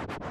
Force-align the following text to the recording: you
you 0.00 0.08